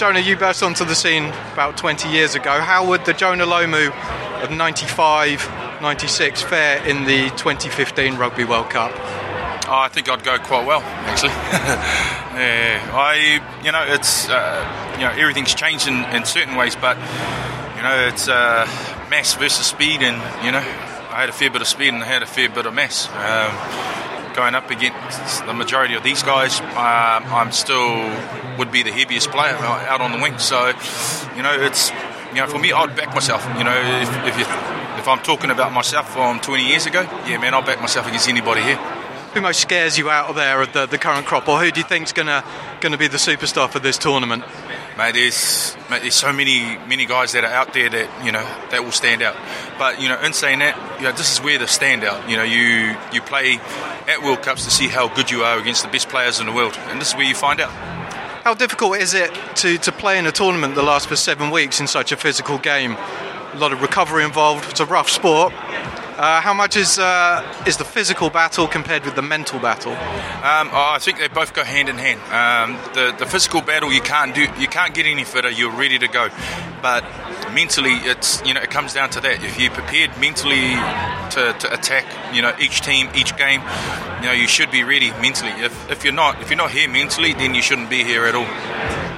Jonah, 0.00 0.20
you 0.20 0.34
burst 0.34 0.62
onto 0.62 0.86
the 0.86 0.94
scene 0.94 1.26
about 1.52 1.76
20 1.76 2.08
years 2.08 2.34
ago. 2.34 2.58
How 2.58 2.88
would 2.88 3.04
the 3.04 3.12
Jonah 3.12 3.44
Lomu 3.44 3.92
of 4.42 4.50
95, 4.50 5.46
96 5.82 6.40
fare 6.40 6.82
in 6.86 7.04
the 7.04 7.28
2015 7.36 8.16
Rugby 8.16 8.44
World 8.44 8.70
Cup? 8.70 8.92
Oh, 9.68 9.76
I 9.76 9.88
think 9.92 10.08
I'd 10.08 10.24
go 10.24 10.38
quite 10.38 10.66
well, 10.66 10.80
actually. 10.80 11.28
yeah, 12.32 12.80
I, 12.94 13.42
you 13.62 13.72
know, 13.72 13.84
it's, 13.88 14.26
uh, 14.30 14.94
you 14.94 15.04
know, 15.04 15.10
everything's 15.10 15.54
changed 15.54 15.86
in, 15.86 16.02
in 16.14 16.24
certain 16.24 16.56
ways, 16.56 16.74
but, 16.76 16.96
you 17.76 17.82
know, 17.82 18.08
it's 18.08 18.26
uh, 18.26 18.64
mass 19.10 19.34
versus 19.34 19.66
speed, 19.66 20.00
and, 20.00 20.16
you 20.42 20.50
know, 20.50 20.64
I 21.10 21.20
had 21.20 21.28
a 21.28 21.32
fair 21.32 21.50
bit 21.50 21.60
of 21.60 21.68
speed 21.68 21.92
and 21.92 22.02
I 22.02 22.06
had 22.06 22.22
a 22.22 22.26
fair 22.26 22.48
bit 22.48 22.64
of 22.64 22.72
mass. 22.72 23.06
Um, 23.08 24.09
going 24.34 24.54
up 24.54 24.70
against 24.70 25.44
the 25.46 25.54
majority 25.54 25.94
of 25.94 26.02
these 26.02 26.22
guys, 26.22 26.60
um, 26.60 27.24
I'm 27.32 27.52
still 27.52 28.10
would 28.58 28.72
be 28.72 28.82
the 28.82 28.92
heaviest 28.92 29.30
player 29.30 29.54
out 29.54 30.00
on 30.00 30.12
the 30.12 30.18
wing. 30.18 30.38
So, 30.38 30.68
you 31.36 31.42
know, 31.42 31.54
it's 31.54 31.90
you 32.30 32.36
know, 32.36 32.46
for 32.46 32.58
me, 32.58 32.72
I'd 32.72 32.96
back 32.96 33.14
myself. 33.14 33.44
You 33.58 33.64
know, 33.64 33.74
if, 33.74 34.08
if 34.26 34.38
you 34.38 34.44
if 34.98 35.08
I'm 35.08 35.20
talking 35.20 35.50
about 35.50 35.72
myself 35.72 36.12
from 36.12 36.40
20 36.40 36.66
years 36.66 36.86
ago, 36.86 37.02
yeah, 37.26 37.38
man, 37.38 37.54
I'll 37.54 37.62
back 37.62 37.80
myself 37.80 38.06
against 38.06 38.28
anybody 38.28 38.62
here 38.62 38.78
who 39.32 39.40
most 39.40 39.60
scares 39.60 39.96
you 39.96 40.10
out 40.10 40.28
of 40.28 40.36
there 40.36 40.60
of 40.60 40.72
the, 40.72 40.86
the 40.86 40.98
current 40.98 41.26
crop, 41.26 41.48
or 41.48 41.60
who 41.60 41.70
do 41.70 41.80
you 41.80 41.86
think's 41.86 42.12
gonna 42.12 42.44
gonna 42.80 42.98
be 42.98 43.06
the 43.06 43.16
superstar 43.16 43.68
for 43.68 43.78
this 43.78 43.96
tournament? 43.96 44.44
Mate, 44.98 45.14
there's 45.14 45.76
mate, 45.88 46.02
there's 46.02 46.14
so 46.14 46.32
many 46.32 46.76
many 46.88 47.06
guys 47.06 47.32
that 47.32 47.44
are 47.44 47.52
out 47.52 47.72
there 47.72 47.88
that 47.88 48.24
you 48.24 48.32
know 48.32 48.44
that 48.70 48.84
will 48.84 48.92
stand 48.92 49.22
out. 49.22 49.36
But 49.80 49.98
you 49.98 50.10
know, 50.10 50.20
in 50.20 50.34
saying 50.34 50.58
that, 50.58 50.76
you 50.98 51.04
know, 51.04 51.12
this 51.12 51.32
is 51.32 51.42
where 51.42 51.58
the 51.58 51.64
standout. 51.64 52.28
You 52.28 52.36
know, 52.36 52.42
you 52.42 52.94
you 53.14 53.22
play 53.22 53.58
at 54.06 54.22
World 54.22 54.42
Cups 54.42 54.64
to 54.66 54.70
see 54.70 54.88
how 54.88 55.08
good 55.08 55.30
you 55.30 55.42
are 55.42 55.58
against 55.58 55.82
the 55.82 55.88
best 55.88 56.10
players 56.10 56.38
in 56.38 56.44
the 56.44 56.52
world, 56.52 56.76
and 56.88 57.00
this 57.00 57.08
is 57.08 57.14
where 57.14 57.24
you 57.24 57.34
find 57.34 57.62
out. 57.62 57.70
How 58.44 58.52
difficult 58.52 58.98
is 58.98 59.14
it 59.14 59.32
to, 59.56 59.78
to 59.78 59.90
play 59.90 60.18
in 60.18 60.26
a 60.26 60.32
tournament 60.32 60.74
that 60.74 60.82
lasts 60.82 61.08
for 61.08 61.16
seven 61.16 61.50
weeks 61.50 61.80
in 61.80 61.86
such 61.86 62.12
a 62.12 62.16
physical 62.18 62.58
game? 62.58 62.92
A 62.92 63.56
lot 63.56 63.72
of 63.72 63.80
recovery 63.80 64.22
involved. 64.22 64.68
It's 64.70 64.80
a 64.80 64.84
rough 64.86 65.08
sport. 65.08 65.54
Uh, 66.20 66.38
how 66.42 66.52
much 66.52 66.76
is 66.76 66.98
uh, 66.98 67.64
is 67.66 67.78
the 67.78 67.84
physical 67.84 68.28
battle 68.28 68.68
compared 68.68 69.06
with 69.06 69.14
the 69.14 69.22
mental 69.22 69.58
battle? 69.58 69.92
Um, 69.92 70.68
oh, 70.70 70.92
I 70.92 70.98
think 71.00 71.18
they 71.18 71.28
both 71.28 71.54
go 71.54 71.64
hand 71.64 71.88
in 71.88 71.96
hand. 71.96 72.20
Um, 72.30 72.76
the 72.92 73.16
the 73.18 73.24
physical 73.24 73.62
battle 73.62 73.90
you 73.90 74.02
can't 74.02 74.34
do 74.34 74.42
you 74.58 74.68
can't 74.68 74.92
get 74.92 75.06
any 75.06 75.24
fitter. 75.24 75.48
You're 75.48 75.72
ready 75.72 75.98
to 75.98 76.08
go, 76.08 76.28
but 76.82 77.04
mentally 77.54 77.94
it's 78.04 78.42
you 78.44 78.52
know 78.52 78.60
it 78.60 78.70
comes 78.70 78.92
down 78.92 79.08
to 79.10 79.20
that. 79.22 79.42
If 79.42 79.58
you're 79.58 79.70
prepared 79.70 80.10
mentally 80.20 80.76
to, 81.30 81.56
to 81.58 81.72
attack, 81.72 82.04
you 82.34 82.42
know 82.42 82.52
each 82.60 82.82
team, 82.82 83.08
each 83.14 83.34
game, 83.38 83.62
you 84.20 84.26
know 84.26 84.32
you 84.32 84.46
should 84.46 84.70
be 84.70 84.84
ready 84.84 85.12
mentally. 85.22 85.52
If 85.52 85.90
if 85.90 86.04
you're 86.04 86.12
not 86.12 86.42
if 86.42 86.50
you're 86.50 86.58
not 86.58 86.70
here 86.70 86.90
mentally, 86.90 87.32
then 87.32 87.54
you 87.54 87.62
shouldn't 87.62 87.88
be 87.88 88.04
here 88.04 88.26
at 88.26 88.34
all. 88.34 89.09